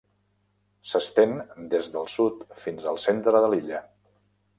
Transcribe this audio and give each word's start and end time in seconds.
S'estén 0.91 1.35
des 1.73 1.89
del 1.95 2.09
sud 2.13 2.41
fins 2.63 2.87
al 2.93 2.99
centre 3.05 3.43
de 3.45 3.53
l'illa. 3.53 3.83